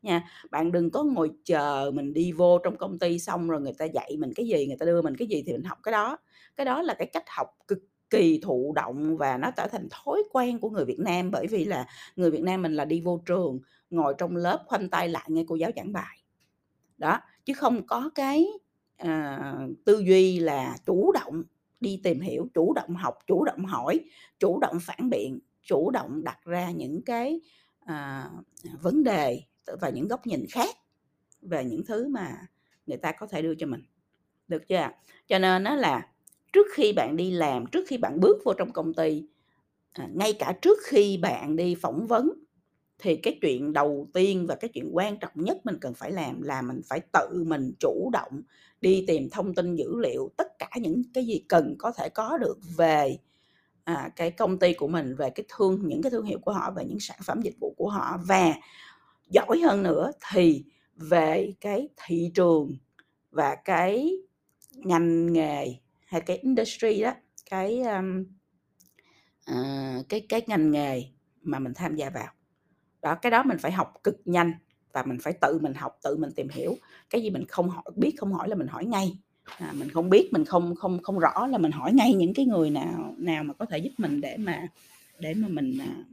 nha. 0.01 0.23
Bạn 0.51 0.71
đừng 0.71 0.91
có 0.91 1.03
ngồi 1.03 1.31
chờ 1.45 1.91
mình 1.93 2.13
đi 2.13 2.31
vô 2.31 2.57
trong 2.63 2.77
công 2.77 2.99
ty 2.99 3.19
xong 3.19 3.49
rồi 3.49 3.61
người 3.61 3.73
ta 3.77 3.85
dạy 3.85 4.15
mình 4.19 4.31
cái 4.35 4.47
gì, 4.47 4.67
người 4.67 4.77
ta 4.79 4.85
đưa 4.85 5.01
mình 5.01 5.17
cái 5.17 5.27
gì 5.27 5.43
thì 5.45 5.51
mình 5.53 5.63
học 5.63 5.77
cái 5.83 5.91
đó. 5.91 6.17
Cái 6.55 6.65
đó 6.65 6.81
là 6.81 6.93
cái 6.93 7.07
cách 7.13 7.25
học 7.27 7.47
cực 7.67 7.79
kỳ 8.09 8.39
thụ 8.43 8.73
động 8.75 9.17
và 9.17 9.37
nó 9.37 9.51
trở 9.51 9.67
thành 9.67 9.87
thói 9.91 10.23
quen 10.31 10.59
của 10.59 10.69
người 10.69 10.85
Việt 10.85 10.99
Nam, 10.99 11.31
bởi 11.31 11.47
vì 11.47 11.65
là 11.65 11.85
người 12.15 12.31
Việt 12.31 12.41
Nam 12.41 12.61
mình 12.61 12.73
là 12.73 12.85
đi 12.85 13.01
vô 13.01 13.21
trường, 13.25 13.59
ngồi 13.89 14.15
trong 14.17 14.35
lớp 14.35 14.63
khoanh 14.65 14.89
tay 14.89 15.09
lại 15.09 15.25
nghe 15.27 15.43
cô 15.47 15.55
giáo 15.55 15.71
giảng 15.75 15.93
bài. 15.93 16.17
Đó, 16.97 17.19
chứ 17.45 17.53
không 17.53 17.87
có 17.87 18.09
cái, 18.15 18.47
à, 18.97 19.41
tư 19.85 19.99
duy 19.99 20.39
là 20.39 20.77
chủ 20.85 21.11
động 21.11 21.43
đi 21.79 22.01
tìm 22.03 22.19
hiểu, 22.19 22.47
chủ 22.53 22.73
động 22.73 22.95
học, 22.95 23.15
chủ 23.27 23.45
động 23.45 23.65
hỏi, 23.65 23.99
chủ 24.39 24.59
động 24.59 24.77
phản 24.81 25.09
biện, 25.09 25.39
chủ 25.63 25.91
động 25.91 26.23
đặt 26.23 26.37
ra 26.45 26.71
những 26.71 27.01
cái, 27.05 27.41
à, 27.85 28.29
vấn 28.81 29.03
đề 29.03 29.41
và 29.81 29.89
những 29.89 30.07
góc 30.07 30.27
nhìn 30.27 30.45
khác 30.51 30.75
về 31.41 31.65
những 31.65 31.85
thứ 31.85 32.07
mà 32.07 32.47
người 32.85 32.97
ta 32.97 33.11
có 33.11 33.27
thể 33.27 33.41
đưa 33.41 33.55
cho 33.55 33.67
mình, 33.67 33.83
được 34.47 34.67
chưa? 34.67 34.89
Cho 35.27 35.39
nên 35.39 35.63
nó 35.63 35.75
là 35.75 36.07
trước 36.53 36.67
khi 36.73 36.93
bạn 36.93 37.17
đi 37.17 37.31
làm, 37.31 37.65
trước 37.65 37.85
khi 37.87 37.97
bạn 37.97 38.19
bước 38.19 38.37
vô 38.45 38.53
trong 38.53 38.73
công 38.73 38.93
ty, 38.93 39.23
à, 39.93 40.07
ngay 40.13 40.33
cả 40.33 40.53
trước 40.61 40.77
khi 40.83 41.17
bạn 41.17 41.55
đi 41.55 41.75
phỏng 41.75 42.07
vấn, 42.07 42.31
thì 42.99 43.15
cái 43.15 43.39
chuyện 43.41 43.73
đầu 43.73 44.07
tiên 44.13 44.47
và 44.47 44.55
cái 44.55 44.69
chuyện 44.73 44.89
quan 44.93 45.17
trọng 45.19 45.31
nhất 45.35 45.57
mình 45.63 45.77
cần 45.81 45.93
phải 45.93 46.11
làm 46.11 46.41
là 46.41 46.61
mình 46.61 46.81
phải 46.89 46.99
tự 47.13 47.43
mình 47.43 47.71
chủ 47.79 48.09
động 48.13 48.41
đi 48.81 49.05
tìm 49.07 49.29
thông 49.31 49.55
tin 49.55 49.75
dữ 49.75 49.99
liệu, 49.99 50.31
tất 50.37 50.47
cả 50.59 50.69
những 50.75 51.03
cái 51.13 51.25
gì 51.25 51.43
cần 51.49 51.75
có 51.79 51.91
thể 51.91 52.09
có 52.09 52.37
được 52.37 52.57
về, 52.77 53.17
à, 53.83 54.09
cái 54.15 54.31
công 54.31 54.59
ty 54.59 54.73
của 54.73 54.87
mình, 54.87 55.15
về 55.15 55.29
cái 55.29 55.45
thương 55.49 55.81
những 55.87 56.01
cái 56.01 56.11
thương 56.11 56.25
hiệu 56.25 56.39
của 56.39 56.51
họ, 56.51 56.71
về 56.71 56.85
những 56.85 56.99
sản 56.99 57.19
phẩm 57.23 57.41
dịch 57.41 57.55
vụ 57.59 57.73
của 57.77 57.89
họ 57.89 58.19
và 58.27 58.53
giỏi 59.31 59.59
hơn 59.59 59.83
nữa 59.83 60.11
thì 60.31 60.63
về 60.95 61.53
cái 61.61 61.89
thị 62.05 62.31
trường 62.33 62.77
và 63.31 63.55
cái 63.55 64.11
ngành 64.73 65.33
nghề 65.33 65.75
hay 66.05 66.21
cái 66.21 66.37
industry 66.37 67.01
đó, 67.01 67.13
cái, 67.49 67.81
um, 67.81 68.25
uh, 69.51 70.09
cái 70.09 70.25
cái 70.29 70.41
ngành 70.47 70.71
nghề 70.71 71.03
mà 71.41 71.59
mình 71.59 71.73
tham 71.75 71.95
gia 71.95 72.09
vào. 72.09 72.27
Đó, 73.01 73.15
cái 73.15 73.31
đó 73.31 73.43
mình 73.43 73.57
phải 73.57 73.71
học 73.71 73.93
cực 74.03 74.21
nhanh 74.25 74.53
và 74.93 75.03
mình 75.03 75.17
phải 75.21 75.33
tự 75.41 75.59
mình 75.61 75.73
học, 75.73 75.99
tự 76.03 76.17
mình 76.17 76.31
tìm 76.35 76.49
hiểu. 76.49 76.75
Cái 77.09 77.21
gì 77.23 77.29
mình 77.29 77.45
không 77.47 77.69
hỏi 77.69 77.83
biết 77.95 78.15
không 78.17 78.33
hỏi 78.33 78.49
là 78.49 78.55
mình 78.55 78.67
hỏi 78.67 78.85
ngay, 78.85 79.17
à, 79.57 79.73
mình 79.77 79.89
không 79.89 80.09
biết, 80.09 80.29
mình 80.33 80.45
không 80.45 80.75
không 80.75 81.03
không 81.03 81.19
rõ 81.19 81.47
là 81.47 81.57
mình 81.57 81.71
hỏi 81.71 81.93
ngay 81.93 82.13
những 82.13 82.33
cái 82.33 82.45
người 82.45 82.69
nào 82.69 83.15
nào 83.17 83.43
mà 83.43 83.53
có 83.53 83.65
thể 83.65 83.77
giúp 83.77 83.91
mình 83.97 84.21
để 84.21 84.37
mà 84.37 84.67
để 85.19 85.33
mà 85.33 85.47
mình, 85.47 85.77
à, 85.79 86.03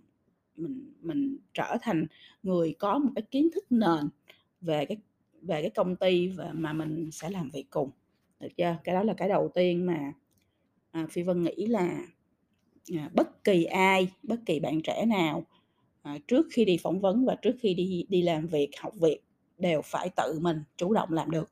mình 0.58 0.92
mình 1.00 1.38
trở 1.54 1.76
thành 1.82 2.06
người 2.42 2.74
có 2.78 2.98
một 2.98 3.10
cái 3.14 3.22
kiến 3.22 3.48
thức 3.54 3.64
nền 3.70 4.08
về 4.60 4.84
cái 4.84 4.96
về 5.42 5.62
cái 5.62 5.70
công 5.70 5.96
ty 5.96 6.28
và 6.28 6.52
mà 6.52 6.72
mình 6.72 7.10
sẽ 7.12 7.30
làm 7.30 7.50
việc 7.50 7.66
cùng, 7.70 7.90
được 8.40 8.48
chưa? 8.56 8.76
Cái 8.84 8.94
đó 8.94 9.02
là 9.02 9.14
cái 9.14 9.28
đầu 9.28 9.50
tiên 9.54 9.86
mà, 9.86 10.12
à, 10.90 11.06
Phi 11.10 11.22
Vân 11.22 11.42
nghĩ 11.42 11.66
là, 11.66 12.00
à, 12.96 13.10
bất 13.14 13.44
kỳ 13.44 13.64
ai, 13.64 14.08
bất 14.22 14.40
kỳ 14.46 14.60
bạn 14.60 14.82
trẻ 14.82 15.06
nào, 15.06 15.46
à, 16.02 16.18
trước 16.28 16.46
khi 16.52 16.64
đi 16.64 16.76
phỏng 16.82 17.00
vấn 17.00 17.24
và 17.24 17.34
trước 17.42 17.56
khi 17.60 17.74
đi 17.74 18.06
đi 18.08 18.22
làm 18.22 18.46
việc, 18.46 18.70
học 18.80 18.94
việc 19.00 19.20
đều 19.58 19.82
phải 19.82 20.10
tự 20.16 20.38
mình 20.40 20.62
chủ 20.76 20.94
động 20.94 21.12
làm 21.12 21.30
được. 21.30 21.50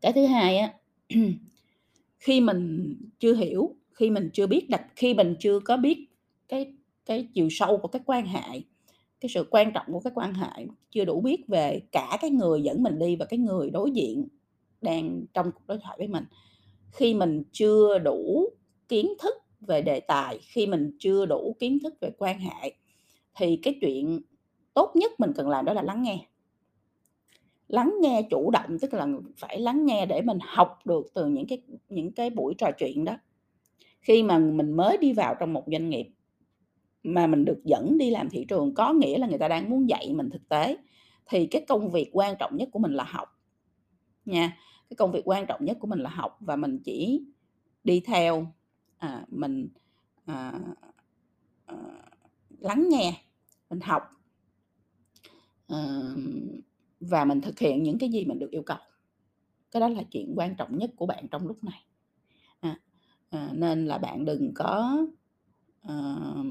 Cái 0.00 0.12
thứ 0.12 0.26
hai 0.26 0.58
á, 0.58 0.74
khi 2.18 2.40
mình 2.40 2.94
chưa 3.18 3.34
hiểu, 3.34 3.76
khi 3.92 4.10
mình 4.10 4.30
chưa 4.32 4.46
biết 4.46 4.70
đặt 4.70 4.86
khi 4.96 5.14
mình 5.14 5.36
chưa 5.40 5.60
có 5.60 5.76
biết 5.76 6.06
cái 6.48 6.72
cái 7.06 7.28
chiều 7.34 7.48
sâu 7.50 7.78
của 7.78 7.88
các 7.88 8.02
quan 8.06 8.26
hệ, 8.26 8.60
cái 9.20 9.28
sự 9.28 9.46
quan 9.50 9.72
trọng 9.72 9.86
của 9.92 10.00
các 10.00 10.12
quan 10.14 10.34
hệ, 10.34 10.66
chưa 10.90 11.04
đủ 11.04 11.20
biết 11.20 11.48
về 11.48 11.80
cả 11.92 12.18
cái 12.20 12.30
người 12.30 12.62
dẫn 12.62 12.82
mình 12.82 12.98
đi 12.98 13.16
và 13.16 13.24
cái 13.24 13.38
người 13.38 13.70
đối 13.70 13.90
diện 13.90 14.28
đang 14.82 15.24
trong 15.34 15.52
cuộc 15.52 15.66
đối 15.66 15.78
thoại 15.78 15.96
với 15.98 16.08
mình. 16.08 16.24
Khi 16.92 17.14
mình 17.14 17.42
chưa 17.52 17.98
đủ 17.98 18.48
kiến 18.88 19.12
thức 19.18 19.34
về 19.60 19.82
đề 19.82 20.00
tài, 20.00 20.38
khi 20.42 20.66
mình 20.66 20.96
chưa 20.98 21.26
đủ 21.26 21.56
kiến 21.58 21.78
thức 21.82 21.94
về 22.00 22.10
quan 22.18 22.38
hệ 22.38 22.72
thì 23.34 23.56
cái 23.62 23.78
chuyện 23.80 24.20
tốt 24.74 24.92
nhất 24.94 25.20
mình 25.20 25.32
cần 25.36 25.48
làm 25.48 25.64
đó 25.64 25.72
là 25.72 25.82
lắng 25.82 26.02
nghe. 26.02 26.26
Lắng 27.68 27.94
nghe 28.00 28.22
chủ 28.30 28.50
động, 28.50 28.78
tức 28.80 28.94
là 28.94 29.08
phải 29.36 29.60
lắng 29.60 29.86
nghe 29.86 30.06
để 30.06 30.22
mình 30.22 30.38
học 30.42 30.78
được 30.84 31.06
từ 31.14 31.26
những 31.26 31.46
cái 31.46 31.62
những 31.88 32.12
cái 32.12 32.30
buổi 32.30 32.54
trò 32.58 32.70
chuyện 32.78 33.04
đó. 33.04 33.16
Khi 34.00 34.22
mà 34.22 34.38
mình 34.38 34.72
mới 34.72 34.96
đi 34.96 35.12
vào 35.12 35.34
trong 35.40 35.52
một 35.52 35.64
doanh 35.66 35.90
nghiệp 35.90 36.06
mà 37.02 37.26
mình 37.26 37.44
được 37.44 37.60
dẫn 37.64 37.98
đi 37.98 38.10
làm 38.10 38.30
thị 38.30 38.44
trường, 38.48 38.74
có 38.74 38.92
nghĩa 38.92 39.18
là 39.18 39.26
người 39.26 39.38
ta 39.38 39.48
đang 39.48 39.70
muốn 39.70 39.88
dạy 39.88 40.12
mình 40.14 40.30
thực 40.30 40.48
tế, 40.48 40.76
thì 41.26 41.46
cái 41.46 41.64
công 41.68 41.90
việc 41.90 42.10
quan 42.12 42.36
trọng 42.38 42.56
nhất 42.56 42.68
của 42.72 42.78
mình 42.78 42.92
là 42.92 43.04
học, 43.04 43.42
nha. 44.24 44.56
Cái 44.90 44.96
công 44.96 45.12
việc 45.12 45.22
quan 45.24 45.46
trọng 45.46 45.64
nhất 45.64 45.76
của 45.80 45.86
mình 45.86 45.98
là 45.98 46.10
học 46.10 46.36
và 46.40 46.56
mình 46.56 46.78
chỉ 46.84 47.24
đi 47.84 48.00
theo, 48.00 48.52
à, 48.98 49.26
mình, 49.28 49.68
à, 50.24 50.60
à, 51.66 51.76
lắng 52.58 52.88
nghe, 52.90 53.22
mình 53.70 53.80
học. 53.80 54.02
à, 55.68 55.78
và 57.00 57.24
mình 57.24 57.40
thực 57.40 57.58
hiện 57.58 57.82
những 57.82 57.98
cái 57.98 58.08
gì 58.08 58.24
mình 58.24 58.38
được 58.38 58.50
yêu 58.50 58.62
cầu. 58.62 58.78
Cái 59.70 59.80
đó 59.80 59.88
là 59.88 60.02
chuyện 60.10 60.32
quan 60.36 60.54
trọng 60.54 60.78
nhất 60.78 60.90
của 60.96 61.06
bạn 61.06 61.28
trong 61.30 61.46
lúc 61.46 61.64
này. 61.64 61.84
À, 62.60 62.80
à, 63.30 63.50
nên 63.52 63.86
là 63.86 63.98
bạn 63.98 64.24
đừng 64.24 64.54
có 64.54 65.06
uh, 65.86 66.46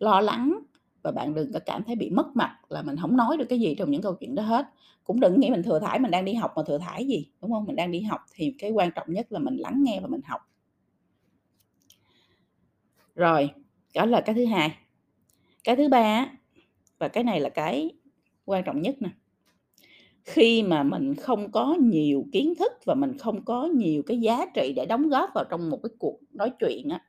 lo 0.00 0.20
lắng 0.20 0.58
và 1.02 1.12
bạn 1.12 1.34
đừng 1.34 1.52
có 1.52 1.60
cảm 1.66 1.84
thấy 1.84 1.96
bị 1.96 2.10
mất 2.10 2.36
mặt 2.36 2.58
là 2.68 2.82
mình 2.82 2.96
không 2.96 3.16
nói 3.16 3.36
được 3.36 3.44
cái 3.48 3.60
gì 3.60 3.74
trong 3.78 3.90
những 3.90 4.02
câu 4.02 4.14
chuyện 4.14 4.34
đó 4.34 4.42
hết. 4.42 4.66
Cũng 5.04 5.20
đừng 5.20 5.40
nghĩ 5.40 5.50
mình 5.50 5.62
thừa 5.62 5.78
thải 5.78 5.98
mình 5.98 6.10
đang 6.10 6.24
đi 6.24 6.34
học 6.34 6.52
mà 6.56 6.62
thừa 6.66 6.78
thải 6.78 7.06
gì, 7.06 7.30
đúng 7.42 7.52
không? 7.52 7.64
Mình 7.64 7.76
đang 7.76 7.90
đi 7.90 8.00
học 8.00 8.20
thì 8.34 8.54
cái 8.58 8.70
quan 8.70 8.90
trọng 8.94 9.12
nhất 9.12 9.32
là 9.32 9.38
mình 9.38 9.56
lắng 9.56 9.82
nghe 9.82 10.00
và 10.00 10.06
mình 10.06 10.20
học. 10.24 10.40
Rồi, 13.14 13.50
đó 13.94 14.06
là 14.06 14.20
cái 14.20 14.34
thứ 14.34 14.44
hai. 14.44 14.76
Cái 15.64 15.76
thứ 15.76 15.88
ba 15.88 16.26
và 16.98 17.08
cái 17.08 17.24
này 17.24 17.40
là 17.40 17.48
cái 17.48 17.90
quan 18.44 18.64
trọng 18.64 18.82
nhất 18.82 18.96
nè. 19.00 19.08
Khi 20.24 20.62
mà 20.62 20.82
mình 20.82 21.14
không 21.14 21.52
có 21.52 21.76
nhiều 21.80 22.24
kiến 22.32 22.54
thức 22.58 22.72
và 22.84 22.94
mình 22.94 23.18
không 23.18 23.44
có 23.44 23.64
nhiều 23.66 24.02
cái 24.06 24.20
giá 24.20 24.46
trị 24.54 24.72
để 24.76 24.86
đóng 24.86 25.08
góp 25.08 25.30
vào 25.34 25.44
trong 25.50 25.70
một 25.70 25.80
cái 25.82 25.90
cuộc 25.98 26.18
nói 26.32 26.52
chuyện 26.58 26.88
á 26.88 27.04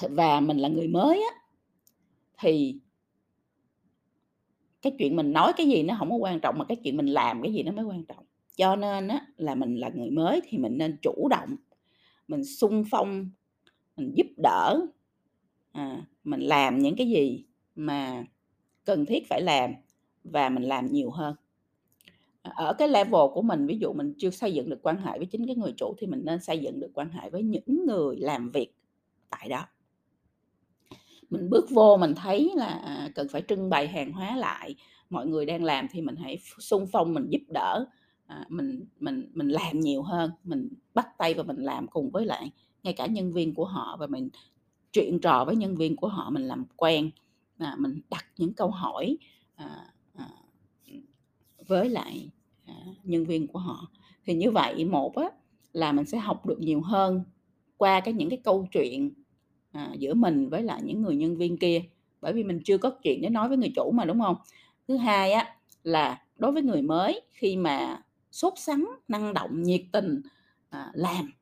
và 0.00 0.40
mình 0.40 0.58
là 0.58 0.68
người 0.68 0.88
mới 0.88 1.16
á 1.16 1.40
thì 2.38 2.80
cái 4.82 4.92
chuyện 4.98 5.16
mình 5.16 5.32
nói 5.32 5.52
cái 5.56 5.68
gì 5.68 5.82
nó 5.82 5.96
không 5.98 6.10
có 6.10 6.16
quan 6.16 6.40
trọng 6.40 6.58
mà 6.58 6.64
cái 6.64 6.76
chuyện 6.84 6.96
mình 6.96 7.06
làm 7.06 7.42
cái 7.42 7.52
gì 7.52 7.62
nó 7.62 7.72
mới 7.72 7.84
quan 7.84 8.04
trọng. 8.04 8.24
Cho 8.56 8.76
nên 8.76 9.08
á 9.08 9.26
là 9.36 9.54
mình 9.54 9.76
là 9.76 9.90
người 9.94 10.10
mới 10.10 10.40
thì 10.48 10.58
mình 10.58 10.78
nên 10.78 10.96
chủ 11.02 11.28
động 11.30 11.56
mình 12.28 12.44
sung 12.44 12.84
phong 12.90 13.30
mình 13.96 14.12
giúp 14.16 14.26
đỡ 14.42 14.80
à, 15.72 16.06
mình 16.24 16.40
làm 16.40 16.78
những 16.78 16.96
cái 16.96 17.08
gì 17.08 17.44
mà 17.74 18.24
cần 18.84 19.06
thiết 19.06 19.28
phải 19.28 19.42
làm 19.42 19.74
và 20.24 20.48
mình 20.48 20.62
làm 20.62 20.86
nhiều 20.92 21.10
hơn. 21.10 21.34
À, 22.42 22.52
ở 22.56 22.72
cái 22.72 22.88
level 22.88 23.22
của 23.34 23.42
mình 23.42 23.66
ví 23.66 23.78
dụ 23.78 23.92
mình 23.92 24.14
chưa 24.18 24.30
xây 24.30 24.54
dựng 24.54 24.68
được 24.68 24.78
quan 24.82 24.96
hệ 24.96 25.18
với 25.18 25.26
chính 25.26 25.46
cái 25.46 25.56
người 25.56 25.72
chủ 25.76 25.94
thì 25.98 26.06
mình 26.06 26.22
nên 26.24 26.40
xây 26.40 26.58
dựng 26.58 26.80
được 26.80 26.90
quan 26.94 27.10
hệ 27.10 27.30
với 27.30 27.42
những 27.42 27.86
người 27.86 28.16
làm 28.16 28.50
việc 28.50 28.74
tại 29.30 29.48
đó 29.48 29.66
mình 31.34 31.50
bước 31.50 31.70
vô 31.70 31.96
mình 31.96 32.14
thấy 32.14 32.52
là 32.56 32.66
à, 32.66 33.08
cần 33.14 33.28
phải 33.28 33.42
trưng 33.48 33.70
bày 33.70 33.88
hàng 33.88 34.12
hóa 34.12 34.36
lại 34.36 34.74
mọi 35.10 35.26
người 35.26 35.46
đang 35.46 35.64
làm 35.64 35.86
thì 35.90 36.00
mình 36.00 36.16
hãy 36.16 36.38
xung 36.58 36.86
phong 36.92 37.14
mình 37.14 37.26
giúp 37.28 37.42
đỡ 37.48 37.86
à, 38.26 38.44
mình 38.48 38.84
mình 39.00 39.30
mình 39.34 39.48
làm 39.48 39.80
nhiều 39.80 40.02
hơn 40.02 40.30
mình 40.44 40.68
bắt 40.94 41.18
tay 41.18 41.34
và 41.34 41.42
mình 41.42 41.56
làm 41.56 41.86
cùng 41.86 42.10
với 42.10 42.26
lại 42.26 42.50
ngay 42.82 42.92
cả 42.92 43.06
nhân 43.06 43.32
viên 43.32 43.54
của 43.54 43.64
họ 43.64 43.96
và 44.00 44.06
mình 44.06 44.28
chuyện 44.92 45.20
trò 45.20 45.44
với 45.44 45.56
nhân 45.56 45.76
viên 45.76 45.96
của 45.96 46.08
họ 46.08 46.30
mình 46.30 46.42
làm 46.42 46.64
quen 46.76 47.10
à, 47.58 47.76
mình 47.78 48.00
đặt 48.10 48.24
những 48.36 48.52
câu 48.52 48.70
hỏi 48.70 49.16
à, 49.54 49.86
à, 50.14 50.28
với 51.66 51.88
lại 51.90 52.30
à, 52.66 52.74
nhân 53.02 53.24
viên 53.24 53.46
của 53.46 53.58
họ. 53.58 53.90
Thì 54.26 54.34
như 54.34 54.50
vậy 54.50 54.84
một 54.84 55.16
á 55.16 55.26
là 55.72 55.92
mình 55.92 56.04
sẽ 56.04 56.18
học 56.18 56.46
được 56.46 56.60
nhiều 56.60 56.80
hơn 56.80 57.24
qua 57.76 58.00
cái 58.00 58.14
những 58.14 58.30
cái 58.30 58.40
câu 58.44 58.66
chuyện 58.72 59.23
à, 59.74 59.92
giữa 59.98 60.14
mình 60.14 60.48
với 60.48 60.62
lại 60.62 60.80
những 60.84 61.02
người 61.02 61.16
nhân 61.16 61.36
viên 61.36 61.58
kia. 61.58 61.82
Bởi 62.20 62.32
vì 62.32 62.44
mình 62.44 62.60
chưa 62.64 62.78
có 62.78 62.90
chuyện 63.02 63.20
để 63.22 63.28
nói 63.28 63.48
với 63.48 63.56
người 63.56 63.72
chủ 63.76 63.90
mà 63.90 64.04
đúng 64.04 64.20
không? 64.20 64.36
Thứ 64.88 64.96
hai 64.96 65.32
á 65.32 65.56
là 65.82 66.22
đối 66.36 66.52
với 66.52 66.62
người 66.62 66.82
mới 66.82 67.20
khi 67.30 67.56
mà 67.56 68.02
sốt 68.30 68.52
sắng 68.56 68.88
năng 69.08 69.34
động 69.34 69.62
nhiệt 69.62 69.82
tình 69.92 70.22
à, 70.70 70.90
làm 70.94 71.32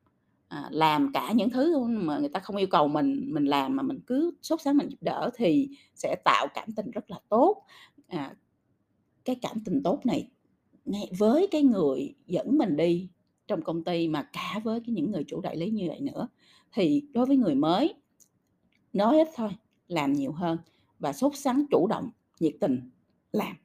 à, 0.47 0.67
làm 0.71 1.11
cả 1.13 1.31
những 1.35 1.49
thứ 1.49 1.83
mà 1.87 2.17
người 2.17 2.29
ta 2.29 2.39
không 2.39 2.55
yêu 2.55 2.67
cầu 2.67 2.87
mình 2.87 3.25
mình 3.33 3.45
làm 3.45 3.75
mà 3.75 3.83
mình 3.83 3.99
cứ 4.07 4.31
sốt 4.41 4.61
sắng 4.61 4.77
mình 4.77 4.89
giúp 4.89 4.97
đỡ 5.01 5.29
thì 5.35 5.69
sẽ 5.95 6.15
tạo 6.25 6.47
cảm 6.53 6.71
tình 6.71 6.91
rất 6.91 7.11
là 7.11 7.19
tốt. 7.29 7.65
À, 8.07 8.35
cái 9.25 9.35
cảm 9.41 9.57
tình 9.65 9.83
tốt 9.83 9.99
này 10.05 10.29
ngay 10.85 11.11
với 11.17 11.47
cái 11.51 11.63
người 11.63 12.15
dẫn 12.27 12.57
mình 12.57 12.77
đi 12.77 13.09
trong 13.47 13.61
công 13.61 13.83
ty 13.83 14.07
mà 14.07 14.29
cả 14.33 14.61
với 14.63 14.79
cái 14.79 14.93
những 14.93 15.11
người 15.11 15.23
chủ 15.27 15.41
đại 15.41 15.57
lý 15.57 15.69
như 15.69 15.85
vậy 15.87 16.01
nữa 16.01 16.27
thì 16.73 17.03
đối 17.13 17.25
với 17.25 17.37
người 17.37 17.55
mới 17.55 17.93
nói 18.93 19.17
ít 19.17 19.27
thôi 19.35 19.49
làm 19.87 20.13
nhiều 20.13 20.31
hơn 20.31 20.57
và 20.99 21.13
sốt 21.13 21.35
sắng 21.35 21.65
chủ 21.71 21.87
động 21.87 22.09
nhiệt 22.39 22.53
tình 22.59 22.89
làm. 23.31 23.55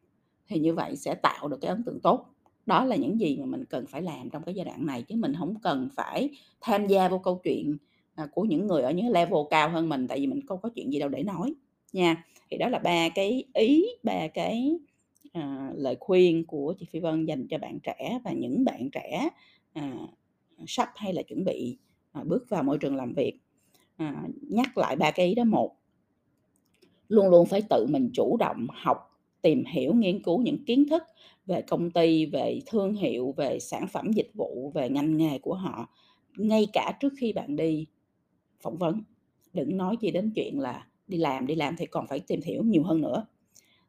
Thì 0.48 0.58
như 0.58 0.74
vậy 0.74 0.96
sẽ 0.96 1.14
tạo 1.14 1.48
được 1.48 1.58
cái 1.60 1.68
ấn 1.68 1.84
tượng 1.84 2.00
tốt. 2.00 2.26
Đó 2.66 2.84
là 2.84 2.96
những 2.96 3.20
gì 3.20 3.36
mà 3.36 3.46
mình 3.46 3.64
cần 3.64 3.86
phải 3.86 4.02
làm 4.02 4.30
trong 4.30 4.42
cái 4.42 4.54
giai 4.54 4.64
đoạn 4.64 4.86
này 4.86 5.02
chứ 5.02 5.16
mình 5.16 5.34
không 5.38 5.54
cần 5.62 5.88
phải 5.94 6.30
tham 6.60 6.86
gia 6.86 7.08
vào 7.08 7.18
câu 7.18 7.40
chuyện 7.44 7.76
à, 8.14 8.28
của 8.32 8.42
những 8.42 8.66
người 8.66 8.82
ở 8.82 8.90
những 8.90 9.08
level 9.08 9.38
cao 9.50 9.68
hơn 9.68 9.88
mình 9.88 10.08
tại 10.08 10.20
vì 10.20 10.26
mình 10.26 10.46
không 10.46 10.60
có 10.62 10.68
chuyện 10.74 10.92
gì 10.92 10.98
đâu 10.98 11.08
để 11.08 11.22
nói 11.22 11.54
nha. 11.92 12.24
Thì 12.50 12.58
đó 12.58 12.68
là 12.68 12.78
ba 12.78 13.08
cái 13.08 13.44
ý 13.54 13.86
ba 14.02 14.28
cái 14.28 14.78
à, 15.32 15.70
lời 15.74 15.96
khuyên 16.00 16.44
của 16.46 16.74
chị 16.78 16.86
Phi 16.90 17.00
Vân 17.00 17.24
dành 17.24 17.46
cho 17.48 17.58
bạn 17.58 17.78
trẻ 17.82 18.20
và 18.24 18.32
những 18.32 18.64
bạn 18.64 18.90
trẻ 18.90 19.28
à, 19.72 19.92
sắp 20.66 20.90
hay 20.96 21.12
là 21.12 21.22
chuẩn 21.22 21.44
bị 21.44 21.76
à, 22.12 22.24
bước 22.24 22.48
vào 22.48 22.62
môi 22.62 22.78
trường 22.78 22.96
làm 22.96 23.12
việc 23.12 23.38
à, 23.98 24.22
nhắc 24.48 24.78
lại 24.78 24.96
ba 24.96 25.10
cái 25.10 25.26
ý 25.26 25.34
đó 25.34 25.44
một. 25.44 25.76
Luôn 27.08 27.28
luôn 27.28 27.46
phải 27.46 27.62
tự 27.62 27.86
mình 27.86 28.10
chủ 28.12 28.36
động 28.36 28.66
học 28.70 29.20
tìm 29.42 29.64
hiểu 29.64 29.94
nghiên 29.94 30.22
cứu 30.22 30.42
những 30.42 30.64
kiến 30.64 30.88
thức 30.88 31.02
về 31.46 31.62
công 31.62 31.90
ty 31.90 32.26
về 32.26 32.60
thương 32.66 32.94
hiệu 32.94 33.34
về 33.36 33.58
sản 33.58 33.86
phẩm 33.88 34.12
dịch 34.12 34.30
vụ 34.34 34.72
về 34.74 34.88
ngành 34.90 35.16
nghề 35.16 35.38
của 35.38 35.54
họ 35.54 35.88
ngay 36.36 36.66
cả 36.72 36.92
trước 37.00 37.12
khi 37.18 37.32
bạn 37.32 37.56
đi 37.56 37.86
phỏng 38.60 38.76
vấn. 38.76 39.02
Đừng 39.52 39.76
nói 39.76 39.96
gì 40.00 40.10
đến 40.10 40.32
chuyện 40.34 40.60
là 40.60 40.86
đi 41.06 41.18
làm 41.18 41.46
đi 41.46 41.54
làm 41.54 41.76
thì 41.76 41.86
còn 41.86 42.06
phải 42.06 42.20
tìm 42.20 42.40
hiểu 42.44 42.62
nhiều 42.62 42.82
hơn 42.82 43.00
nữa. 43.00 43.26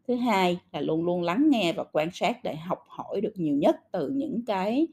Thứ 0.07 0.15
hai 0.15 0.59
là 0.71 0.81
luôn 0.81 1.05
luôn 1.05 1.23
lắng 1.23 1.49
nghe 1.49 1.73
và 1.73 1.83
quan 1.83 2.09
sát 2.13 2.43
để 2.43 2.55
học 2.55 2.79
hỏi 2.87 3.21
được 3.21 3.33
nhiều 3.35 3.55
nhất 3.55 3.75
từ 3.91 4.09
những 4.09 4.45
cái 4.45 4.87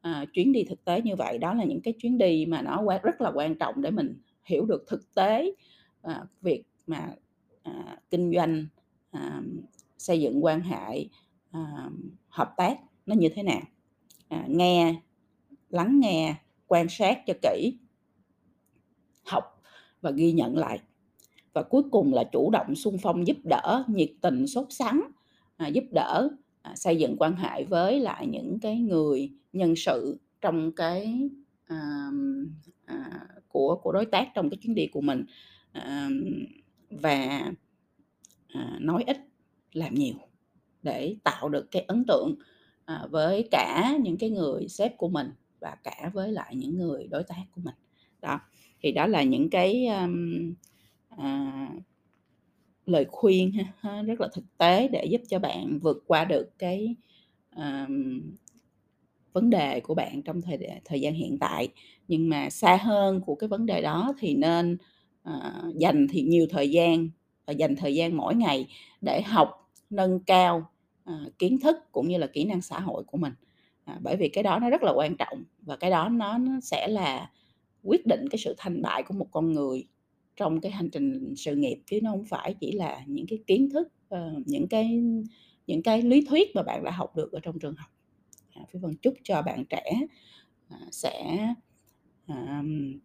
à, 0.00 0.24
chuyến 0.32 0.52
đi 0.52 0.64
thực 0.64 0.84
tế 0.84 1.02
như 1.02 1.16
vậy. 1.16 1.38
Đó 1.38 1.54
là 1.54 1.64
những 1.64 1.80
cái 1.80 1.94
chuyến 2.00 2.18
đi 2.18 2.46
mà 2.46 2.62
nó 2.62 2.84
rất 3.02 3.20
là 3.20 3.32
quan 3.34 3.54
trọng 3.58 3.82
để 3.82 3.90
mình 3.90 4.20
hiểu 4.44 4.66
được 4.66 4.84
thực 4.88 5.14
tế 5.14 5.52
à, 6.02 6.24
việc 6.42 6.62
mà 6.86 7.14
à, 7.62 7.96
kinh 8.10 8.32
doanh 8.34 8.66
à, 9.10 9.42
xây 9.98 10.20
dựng 10.20 10.44
quan 10.44 10.60
hệ 10.60 11.08
à, 11.50 11.90
hợp 12.28 12.54
tác 12.56 12.78
nó 13.06 13.14
như 13.14 13.28
thế 13.34 13.42
nào. 13.42 13.62
À, 14.28 14.44
nghe 14.48 15.00
lắng 15.70 16.00
nghe 16.00 16.34
quan 16.66 16.86
sát 16.88 17.18
cho 17.26 17.34
kỹ 17.42 17.78
học 19.26 19.62
và 20.00 20.10
ghi 20.10 20.32
nhận 20.32 20.58
lại. 20.58 20.80
Và 21.52 21.62
cuối 21.62 21.82
cùng 21.90 22.14
là 22.14 22.24
chủ 22.24 22.50
động 22.50 22.74
xung 22.74 22.98
phong 22.98 23.26
giúp 23.26 23.36
đỡ 23.44 23.84
nhiệt 23.88 24.10
tình 24.20 24.46
sốt 24.46 24.66
sắng 24.70 25.10
à, 25.56 25.68
giúp 25.68 25.84
đỡ 25.90 26.28
à, 26.62 26.76
xây 26.76 26.96
dựng 26.96 27.16
quan 27.18 27.36
hệ 27.36 27.64
với 27.64 28.00
lại 28.00 28.26
những 28.26 28.58
cái 28.60 28.78
người 28.78 29.32
nhân 29.52 29.74
sự 29.76 30.18
trong 30.40 30.72
cái 30.72 31.30
à, 31.66 32.10
à, 32.84 33.26
của 33.60 33.76
của 33.82 33.92
đối 33.92 34.06
tác 34.06 34.28
trong 34.34 34.50
cái 34.50 34.58
chuyến 34.62 34.74
đi 34.74 34.86
của 34.86 35.00
mình. 35.00 35.24
À, 35.72 36.08
và 36.90 37.52
à, 38.48 38.78
nói 38.80 39.04
ít 39.06 39.16
làm 39.72 39.94
nhiều 39.94 40.14
để 40.82 41.16
tạo 41.24 41.48
được 41.48 41.70
cái 41.70 41.84
ấn 41.88 42.04
tượng 42.08 42.34
à, 42.84 43.06
với 43.10 43.48
cả 43.50 43.96
những 44.02 44.16
cái 44.16 44.30
người 44.30 44.68
sếp 44.68 44.96
của 44.96 45.08
mình 45.08 45.30
và 45.60 45.76
cả 45.84 46.10
với 46.14 46.32
lại 46.32 46.56
những 46.56 46.78
người 46.78 47.06
đối 47.10 47.22
tác 47.22 47.44
của 47.54 47.60
mình. 47.64 47.74
Đó 48.20 48.40
thì 48.80 48.92
đó 48.92 49.06
là 49.06 49.22
những 49.22 49.50
cái 49.50 49.86
um, 49.86 50.54
à, 51.08 51.68
lời 52.86 53.06
khuyên 53.10 53.52
ha, 53.78 54.02
rất 54.02 54.20
là 54.20 54.28
thực 54.34 54.44
tế 54.58 54.88
để 54.88 55.04
giúp 55.04 55.20
cho 55.28 55.38
bạn 55.38 55.78
vượt 55.82 56.04
qua 56.06 56.24
được 56.24 56.50
cái 56.58 56.94
um, 57.56 58.20
vấn 59.32 59.50
đề 59.50 59.80
của 59.80 59.94
bạn 59.94 60.22
trong 60.22 60.42
thời 60.42 60.58
thời 60.84 61.00
gian 61.00 61.14
hiện 61.14 61.38
tại. 61.38 61.68
Nhưng 62.08 62.28
mà 62.28 62.50
xa 62.50 62.76
hơn 62.76 63.20
của 63.20 63.34
cái 63.34 63.48
vấn 63.48 63.66
đề 63.66 63.82
đó 63.82 64.14
thì 64.18 64.34
nên 64.34 64.76
uh, 65.28 65.76
dành 65.76 66.06
thì 66.10 66.22
nhiều 66.22 66.46
thời 66.50 66.70
gian 66.70 67.08
và 67.46 67.52
dành 67.52 67.76
thời 67.76 67.94
gian 67.94 68.16
mỗi 68.16 68.34
ngày 68.34 68.66
để 69.00 69.22
học 69.22 69.70
nâng 69.90 70.20
cao 70.20 70.70
uh, 71.10 71.38
kiến 71.38 71.58
thức 71.60 71.76
cũng 71.92 72.08
như 72.08 72.18
là 72.18 72.26
kỹ 72.26 72.44
năng 72.44 72.62
xã 72.62 72.80
hội 72.80 73.04
của 73.04 73.18
mình. 73.18 73.32
À, 73.84 73.98
bởi 74.02 74.16
vì 74.16 74.28
cái 74.28 74.44
đó 74.44 74.58
nó 74.58 74.70
rất 74.70 74.82
là 74.82 74.92
quan 74.92 75.16
trọng 75.16 75.44
và 75.62 75.76
cái 75.76 75.90
đó 75.90 76.08
nó, 76.08 76.38
nó 76.38 76.60
sẽ 76.62 76.88
là 76.88 77.30
quyết 77.82 78.06
định 78.06 78.28
cái 78.30 78.38
sự 78.38 78.54
thành 78.58 78.82
bại 78.82 79.02
của 79.02 79.14
một 79.14 79.26
con 79.30 79.52
người 79.52 79.86
trong 80.36 80.60
cái 80.60 80.72
hành 80.72 80.90
trình 80.90 81.34
sự 81.36 81.56
nghiệp 81.56 81.82
chứ 81.86 82.00
nó 82.02 82.10
không 82.10 82.24
phải 82.24 82.54
chỉ 82.60 82.72
là 82.72 83.00
những 83.06 83.26
cái 83.26 83.38
kiến 83.46 83.70
thức 83.70 83.88
uh, 84.14 84.46
những 84.46 84.68
cái 84.68 85.02
những 85.66 85.82
cái 85.82 86.02
lý 86.02 86.24
thuyết 86.28 86.48
mà 86.54 86.62
bạn 86.62 86.84
đã 86.84 86.90
học 86.90 87.16
được 87.16 87.32
ở 87.32 87.40
trong 87.42 87.58
trường 87.58 87.74
học. 87.74 87.90
À, 88.60 88.64
Phi 88.70 88.78
Vân 88.78 88.96
chúc 89.02 89.14
cho 89.22 89.42
bạn 89.42 89.64
trẻ 89.64 89.92
à, 90.68 90.78
sẽ 90.92 91.38
um, 92.26 92.98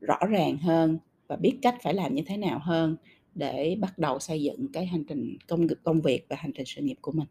rõ 0.00 0.18
ràng 0.28 0.58
hơn 0.58 0.98
và 1.26 1.36
biết 1.36 1.58
cách 1.62 1.76
phải 1.82 1.94
làm 1.94 2.14
như 2.14 2.22
thế 2.26 2.36
nào 2.36 2.58
hơn 2.62 2.96
để 3.34 3.76
bắt 3.80 3.98
đầu 3.98 4.18
xây 4.18 4.42
dựng 4.42 4.72
cái 4.72 4.86
hành 4.86 5.04
trình 5.04 5.36
công 5.48 5.66
công 5.84 6.00
việc 6.00 6.26
và 6.28 6.36
hành 6.36 6.52
trình 6.52 6.66
sự 6.66 6.82
nghiệp 6.82 6.98
của 7.00 7.12
mình. 7.12 7.28